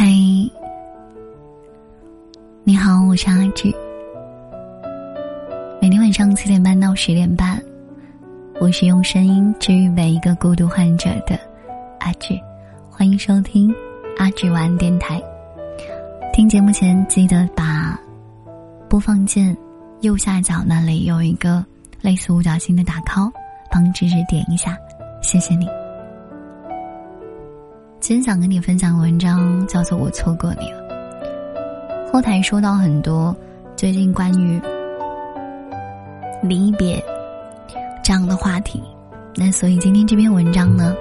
[0.00, 0.06] 嗨，
[2.62, 3.74] 你好，我是阿志。
[5.82, 7.60] 每天晚上七点半到十点半，
[8.60, 11.36] 我是用声音治愈每一个孤独患者的
[11.98, 12.38] 阿志，
[12.88, 13.74] 欢迎收听
[14.18, 15.20] 阿志晚安电台。
[16.32, 17.98] 听节目前记得把
[18.88, 19.56] 播放键
[20.02, 21.66] 右下角那里有一个
[22.00, 23.32] 类似五角星的打 call，
[23.68, 24.78] 帮芝芝点一下，
[25.22, 25.66] 谢谢你。
[28.08, 30.80] 今天想跟你分享的文章叫做《我错过你了》。
[32.10, 33.36] 后台收到很多
[33.76, 34.58] 最近关于
[36.42, 37.04] 离别
[38.02, 38.82] 这样的话题，
[39.36, 40.94] 那所以今天这篇文章呢，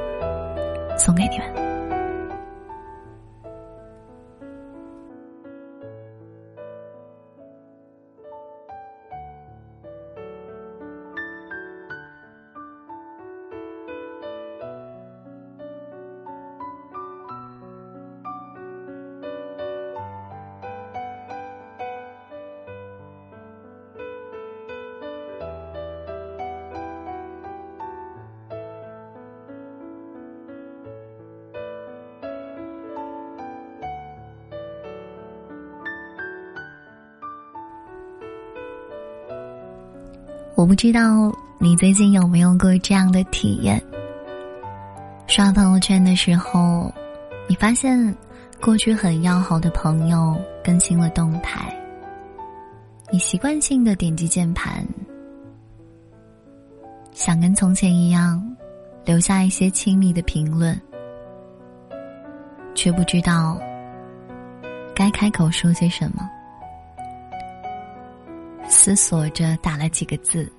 [0.98, 1.67] 送给你们。
[40.58, 43.80] 我不知道你最近有没有过这样的体验：
[45.27, 46.91] 刷朋友圈的时候，
[47.47, 48.17] 你发现
[48.59, 51.72] 过去很要好的朋友更新了动态，
[53.11, 54.83] 你习惯性的点击键盘，
[57.11, 58.44] 想跟从前一样
[59.05, 60.75] 留下一些亲密的评论，
[62.73, 63.61] 却不知道
[64.95, 66.28] 该开口说些什么。
[68.70, 70.52] 思索着打了几个字，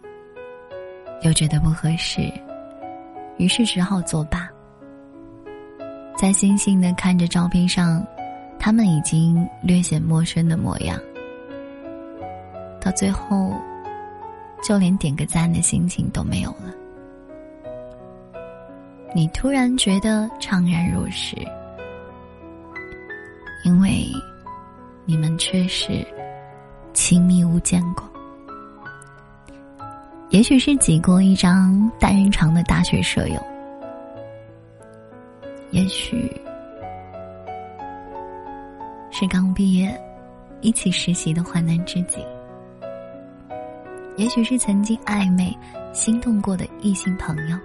[1.23, 2.33] 又觉得不合适，
[3.37, 4.49] 于是只好作罢。
[6.17, 8.05] 在悻悻的看着照片上，
[8.59, 10.99] 他们已经略显陌生的模样，
[12.81, 13.55] 到最后，
[14.63, 16.75] 就连点个赞的心情都没有了。
[19.15, 21.37] 你突然觉得怅然若失，
[23.65, 24.07] 因为
[25.05, 26.07] 你们确实。
[27.01, 28.05] 亲密无间过，
[30.31, 33.41] 也许是挤过一张单人床的大学舍友，
[35.71, 36.29] 也许
[39.13, 39.89] 是刚毕业
[40.61, 42.19] 一起实习的患难知己，
[44.17, 45.57] 也许是曾经暧昧
[45.93, 47.57] 心动过的异性朋友。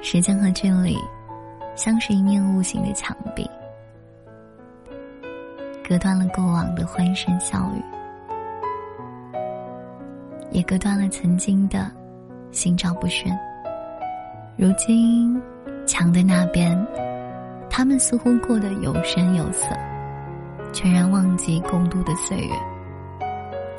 [0.00, 0.96] 时间和距离。
[1.74, 3.48] 像是一面无形的墙壁，
[5.88, 7.82] 隔断了过往的欢声笑语，
[10.50, 11.90] 也隔断了曾经的
[12.50, 13.36] 心照不宣。
[14.56, 15.40] 如今，
[15.86, 16.76] 墙的那边，
[17.70, 19.74] 他们似乎过得有声有色，
[20.72, 22.54] 全然忘记共度的岁月；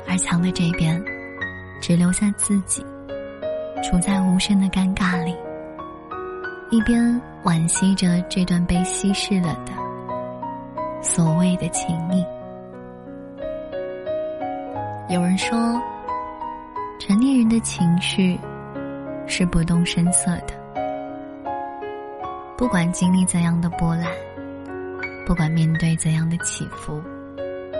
[0.08, 1.00] 而墙的这边，
[1.80, 2.84] 只留下自己，
[3.82, 5.34] 处在无声的尴尬里。
[6.74, 7.00] 一边
[7.44, 9.72] 惋惜着这段被稀释了的
[11.00, 12.26] 所谓的情谊。
[15.08, 15.56] 有人说，
[16.98, 18.36] 成年人的情绪
[19.24, 21.54] 是不动声色的，
[22.56, 24.10] 不管经历怎样的波澜，
[25.24, 27.00] 不管面对怎样的起伏，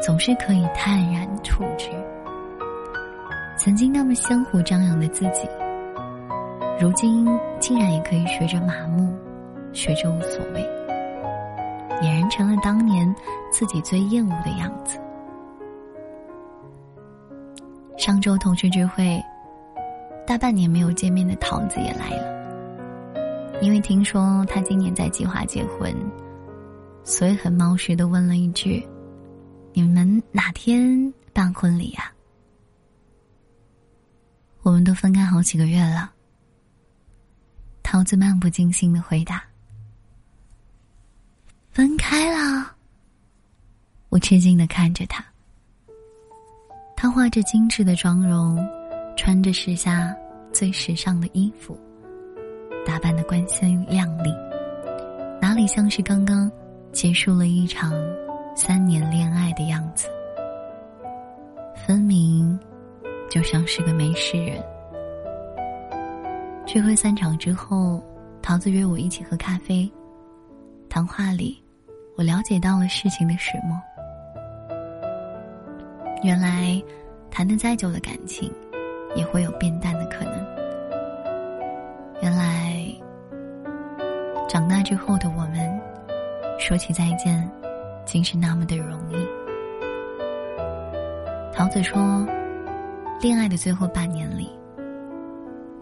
[0.00, 1.88] 总是可以泰然处之。
[3.58, 5.48] 曾经那么相互张扬的自己。
[6.80, 7.24] 如今
[7.60, 9.14] 竟然也可以学着麻木，
[9.72, 10.60] 学着无所谓，
[12.02, 13.14] 俨然成了当年
[13.50, 14.98] 自己最厌恶的样子。
[17.96, 19.22] 上周同学聚会，
[20.26, 25.94] 大半年没有见面的桃子也来了，因为听说他今年在计划结婚，
[27.04, 28.84] 所以很冒失的问了一句
[29.72, 32.12] ：“你们哪天办婚礼呀？”
[34.62, 36.10] 我们都分开好几个月了。
[37.94, 39.40] 桃子漫不经心的回答
[41.70, 42.74] ：“分开了。”
[44.10, 45.24] 我吃惊的看着他。
[46.96, 48.58] 他画着精致的妆容，
[49.16, 50.12] 穿着时下
[50.52, 51.78] 最时尚的衣服，
[52.84, 54.34] 打扮的光鲜亮丽，
[55.40, 56.50] 哪里像是刚刚
[56.90, 57.92] 结束了一场
[58.56, 60.08] 三年恋爱的样子？
[61.86, 62.58] 分明
[63.30, 64.60] 就像是个没事人。
[66.74, 68.02] 聚会散场之后，
[68.42, 69.88] 桃子约我一起喝咖啡，
[70.88, 71.62] 谈话里
[72.16, 73.80] 我了解到了事情的始末。
[76.24, 76.82] 原来
[77.30, 78.52] 谈的再久的感情
[79.14, 80.34] 也会有变淡的可能。
[82.20, 82.84] 原来
[84.48, 85.80] 长大之后的我们
[86.58, 87.48] 说起再见
[88.04, 89.16] 竟是那么的容易。
[91.54, 92.26] 桃子说
[93.20, 94.50] 恋爱的最后半年里。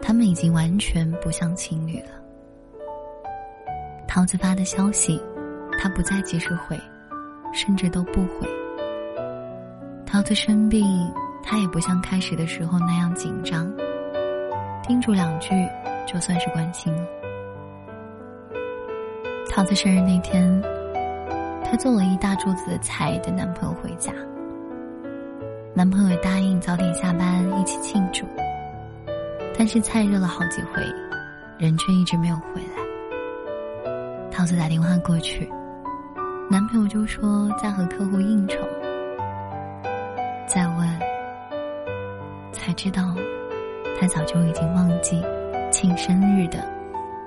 [0.05, 2.09] 他们已经完全不像情侣了。
[4.05, 5.19] 桃子发的消息，
[5.79, 6.77] 他不再及时回，
[7.53, 8.45] 甚至都不回。
[10.05, 10.85] 桃子生病，
[11.41, 13.73] 他也不像开始的时候那样紧张，
[14.85, 15.49] 叮嘱两句
[16.05, 17.07] 就算是关心了。
[19.49, 20.61] 桃子生日那天，
[21.63, 24.11] 她做了一大桌子的菜等男朋友回家。
[25.73, 27.49] 男朋友答应早点下班，
[29.63, 30.83] 但是菜热了好几回，
[31.57, 34.29] 人却一直没有回来。
[34.29, 35.49] 桃子打电话过去，
[36.51, 38.59] 男朋友就说在和客户应酬。
[40.45, 40.99] 再问，
[42.51, 43.15] 才知道
[43.97, 45.23] 他早就已经忘记
[45.71, 46.69] 庆生日的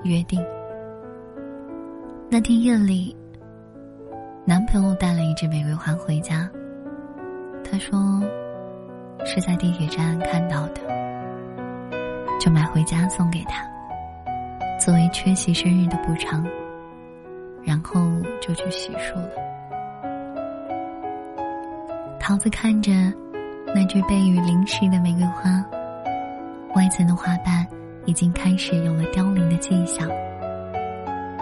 [0.04, 0.44] 约定。
[2.28, 3.16] 那天夜里，
[4.44, 6.50] 男朋友带了一支玫瑰花回家。
[7.64, 8.22] 他说
[9.24, 10.82] ：“是在地铁站看到的，
[12.38, 13.64] 就买回家送给他，
[14.78, 16.44] 作为缺席生日的补偿。
[17.64, 18.00] 然后
[18.40, 19.30] 就去洗漱了。”
[22.20, 22.92] 桃子看着
[23.74, 25.64] 那只被雨淋湿的玫瑰花，
[26.74, 27.66] 外层的花瓣
[28.04, 30.08] 已经开始有了凋零的迹象，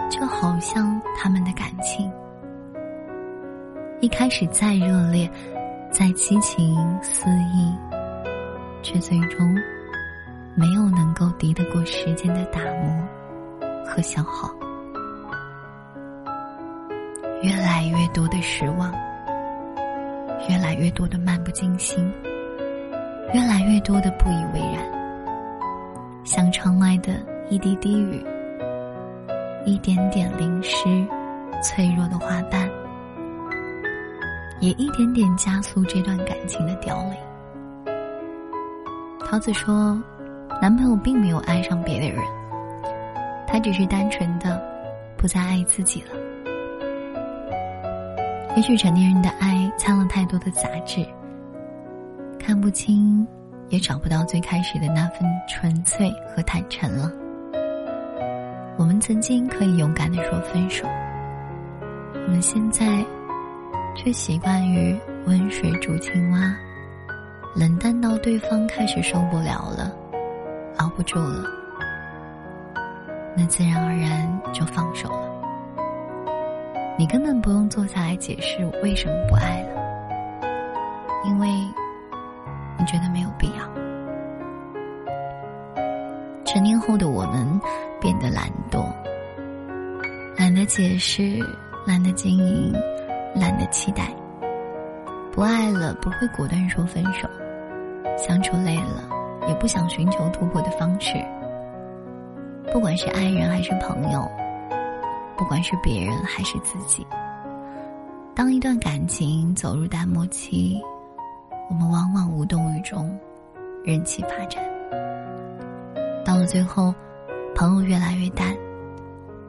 [0.09, 2.11] 就好像他们的感情
[3.99, 5.29] 一开始再热烈。
[5.91, 7.73] 再激情肆意，
[8.83, 9.55] 却最终
[10.57, 13.07] 没有能够敌得过时间的打磨
[13.85, 14.49] 和消耗。
[17.41, 18.91] 越来越多的失望，
[20.49, 22.11] 越来越多的漫不经心，
[23.33, 24.81] 越来越多的不以为然，
[26.23, 27.13] 像窗外的
[27.49, 28.25] 一滴滴雨，
[29.65, 31.05] 一点点淋湿
[31.61, 32.69] 脆弱的花瓣。
[34.61, 37.93] 也一点点加速这段感情的凋零。
[39.19, 40.01] 桃子说，
[40.61, 42.19] 男朋友并没有爱上别的人，
[43.47, 44.61] 他只是单纯的
[45.17, 46.09] 不再爱自己了。
[48.55, 51.05] 也许成年人的爱掺了太多的杂质，
[52.39, 53.27] 看不清，
[53.69, 57.11] 也找不到最开始的那份纯粹和坦诚了。
[58.77, 60.87] 我们曾经可以勇敢的说分手，
[62.13, 63.03] 我们现在。
[63.97, 64.93] 却习惯于
[65.25, 66.53] 温水煮青蛙，
[67.55, 69.89] 冷淡到对方开始受不了了，
[70.77, 71.49] 熬不住了，
[73.35, 75.29] 那自然而然就放手了。
[76.97, 79.81] 你根本不用坐下来解释为什么不爱了，
[81.25, 81.47] 因为
[82.77, 83.65] 你觉得没有必要。
[86.45, 87.59] 成年后的我们
[87.99, 88.91] 变得懒惰，
[90.37, 91.39] 懒得解释，
[91.85, 92.73] 懒得经营。
[93.37, 94.15] 懒得期待，
[95.33, 97.27] 不爱了不会果断说分手，
[98.17, 99.09] 相处累了
[99.47, 101.13] 也不想寻求突破的方式。
[102.71, 104.29] 不管是爱人还是朋友，
[105.37, 107.05] 不管是别人还是自己，
[108.33, 110.81] 当一段感情走入淡漠期，
[111.69, 113.17] 我们往往无动于衷，
[113.83, 114.63] 任其发展。
[116.25, 116.93] 到了最后，
[117.55, 118.55] 朋友越来越淡，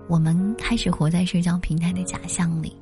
[0.09, 2.77] 我们开始活在社交平台的假象里。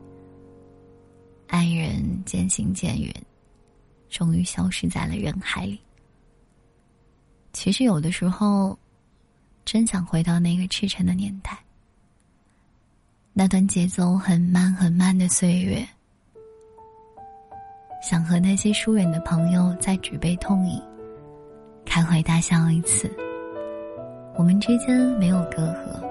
[1.46, 3.14] 爱人渐行渐远，
[4.10, 5.80] 终于消失在了人海里。
[7.54, 8.76] 其实有的时候，
[9.64, 11.56] 真想回到那个赤诚的年代，
[13.32, 15.86] 那段节奏很慢很慢的岁月，
[18.02, 20.82] 想和那些疏远的朋友再举杯痛饮，
[21.86, 23.08] 开怀大笑一次。
[24.36, 26.04] 我们之间没有隔阂，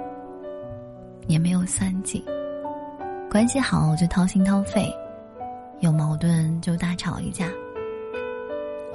[1.27, 2.23] 也没有算计，
[3.29, 4.89] 关系好就掏心掏肺。
[5.81, 7.49] 有矛盾就大吵一架，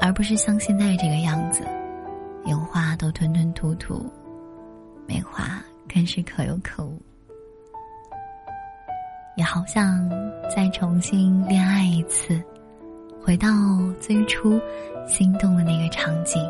[0.01, 1.63] 而不是像现在这个样子，
[2.49, 4.11] 有话都吞吞吐吐，
[5.07, 6.99] 没话更是可有可无。
[9.37, 10.09] 也好想
[10.49, 12.43] 再重新恋爱一次，
[13.23, 13.51] 回到
[14.01, 14.59] 最初
[15.07, 16.43] 心动的那个场景。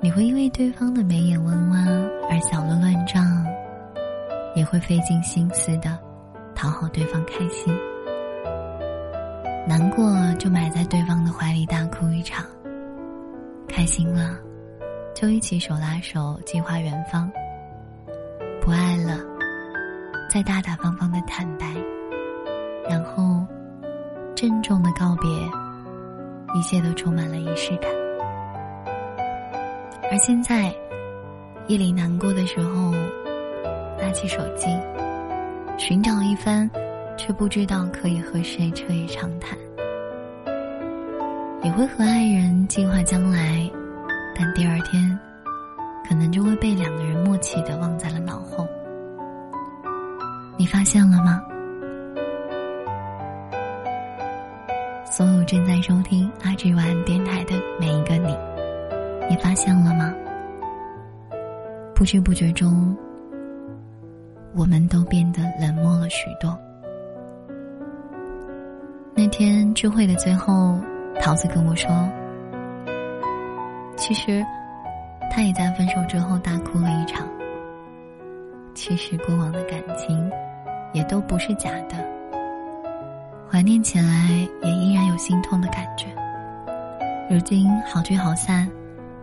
[0.00, 1.88] 你会因为对方的眉眼弯弯
[2.30, 3.44] 而小鹿乱撞，
[4.54, 5.98] 也会费尽心思的
[6.54, 7.76] 讨好对方开心。
[9.66, 12.46] 难过就埋在对方的怀里大哭一场，
[13.66, 14.38] 开心了，
[15.14, 17.30] 就一起手拉手计划远方。
[18.60, 19.18] 不爱了，
[20.28, 21.66] 再大大方方的坦白，
[22.88, 23.46] 然后
[24.34, 25.30] 郑重的告别，
[26.58, 27.90] 一切都充满了仪式感。
[30.10, 30.74] 而现在，
[31.68, 32.92] 夜里难过的时候，
[33.98, 34.66] 拿起手机，
[35.78, 36.68] 寻找一番，
[37.16, 39.56] 却不知道可以和谁彻夜长谈。
[41.62, 43.70] 也会和爱人计划将来，
[44.36, 45.18] 但第二天，
[46.08, 48.66] 可能就会被两个人默契的忘在了脑后。
[50.56, 51.42] 你发现了吗？
[55.04, 58.36] 所有正在收听阿志晚电台的每一个你，
[59.30, 60.12] 你发现了吗？
[61.94, 62.96] 不知不觉中，
[64.54, 66.58] 我们都变得冷漠了许多。
[69.14, 70.78] 那天聚会的最后。
[71.22, 71.88] 桃子跟我说
[74.06, 74.44] ：“其实，
[75.30, 77.26] 他也在分手之后大哭了一场。
[78.74, 80.30] 其实过往的感情，
[80.92, 81.96] 也都不是假的。
[83.50, 86.08] 怀念起来，也依然有心痛的感觉。
[87.30, 88.70] 如今好聚好散，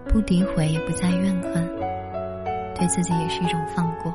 [0.08, 1.64] 不诋毁，也不再怨恨，
[2.74, 4.12] 对自己也是一种放过。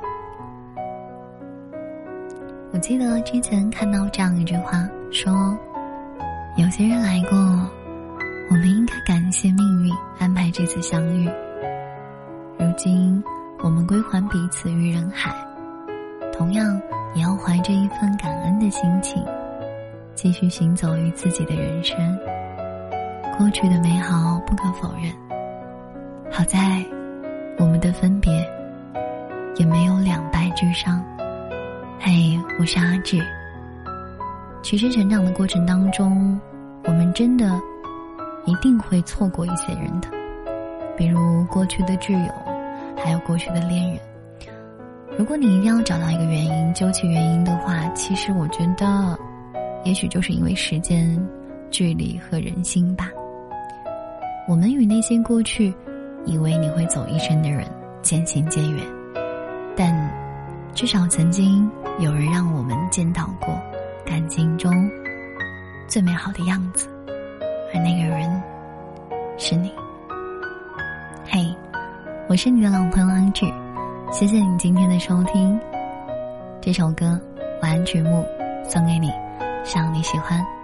[2.72, 5.56] 我记得之前看到这样一句话，说。”
[6.58, 7.36] 有些人来过，
[8.48, 11.28] 我们应该感谢命运安排这次相遇。
[12.58, 13.22] 如今，
[13.58, 15.34] 我们归还彼此于人海，
[16.32, 16.80] 同样
[17.14, 19.20] 也要怀着一份感恩的心情，
[20.14, 21.96] 继续行走于自己的人生。
[23.36, 25.12] 过去的美好不可否认，
[26.30, 26.84] 好在
[27.58, 28.32] 我们的分别
[29.56, 31.04] 也没有两败俱伤。
[31.98, 33.20] 嘿，我是阿志。
[34.62, 36.40] 其实，成长的过程当中，
[36.84, 37.60] 我们真的
[38.46, 40.08] 一定会错过一些人的，
[40.96, 42.32] 比如过去的挚友，
[42.96, 43.98] 还有过去的恋人。
[45.18, 49.18] 如果你一定要找到一个原因，究其原因的话，其实我觉得，
[49.84, 51.20] 也许就是因为时间、
[51.70, 53.10] 距离和人心吧。
[54.48, 55.74] 我们与那些过去
[56.24, 57.66] 以为你会走一生的人
[58.00, 58.84] 渐行渐远，
[59.74, 60.08] 但
[60.72, 63.58] 至少曾经有人让我们见到过。
[64.04, 64.72] 感情中
[65.88, 66.86] 最美好的样子，
[67.72, 68.42] 而那个人
[69.38, 69.72] 是你。
[71.28, 71.54] 嘿，
[72.28, 73.46] 我是你的老朋友安志，
[74.12, 75.58] 谢谢你今天的收听。
[76.60, 77.20] 这首歌
[77.62, 78.24] 晚安曲目
[78.64, 79.12] 送给你，
[79.64, 80.55] 希望你喜欢。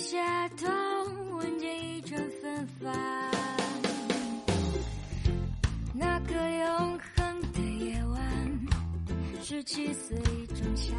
[0.00, 0.66] 我低下头，
[1.36, 2.90] 闻见一阵芬芳。
[5.92, 8.18] 那个永恒的夜晚，
[9.42, 10.16] 十七岁
[10.56, 10.94] 仲夏，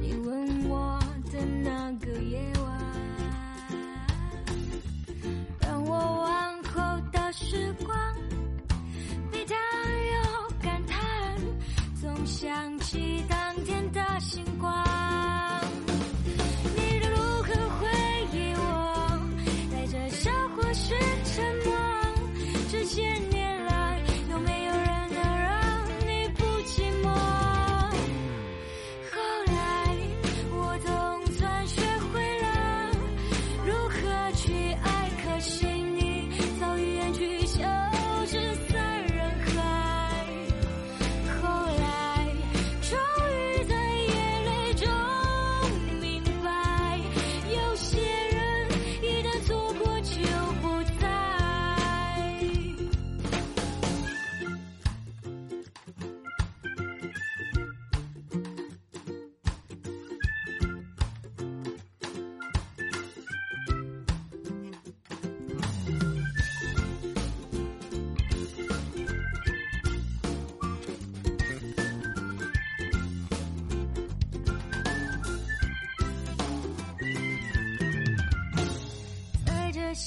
[0.00, 0.98] 你吻我
[1.30, 2.57] 的那个夜晚，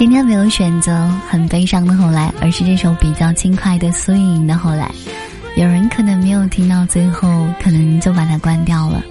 [0.00, 4.90] 今天没有选择很悲伤的后来，而是这首比较轻快的苏运莹的后来。
[5.56, 9.04] 有人可能没有听到最后，可能就把它关掉了。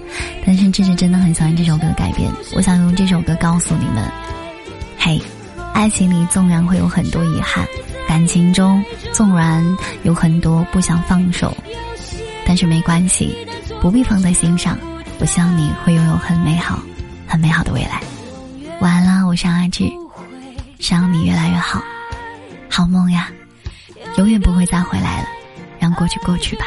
[0.44, 4.04] 但是这是真的很喜欢这首歌的改编，我想用这首歌告诉你们：
[4.98, 5.22] 嘿，
[5.72, 7.64] 爱情里纵然会有很多遗憾，
[8.08, 9.64] 感情中纵然
[10.02, 11.56] 有很多不想放手，
[12.44, 13.32] 但是没关系，
[13.80, 14.76] 不必放在心上。
[15.20, 16.82] 我希望你会拥有很美好、
[17.28, 18.02] 很美好的未来。
[18.80, 19.84] 晚安啦，我是阿志，
[20.80, 21.82] 希望你越来越好，
[22.68, 23.30] 好梦呀，
[24.16, 25.28] 永远不会再回来了。
[25.78, 26.64] 让过去过去吧。